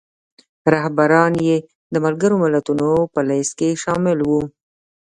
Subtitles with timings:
[0.73, 1.57] رهبران یې
[1.93, 4.41] د ملګرو ملتونو په لیست کې شامل وو.